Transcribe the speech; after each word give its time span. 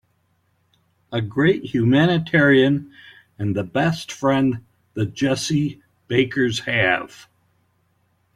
A 1.11 1.21
great 1.21 1.63
humanitarian 1.63 2.91
and 3.37 3.55
the 3.55 3.63
best 3.63 4.11
friend 4.11 4.65
the 4.95 5.05
Jessie 5.05 5.83
Bakers 6.07 6.57
have. 6.61 7.27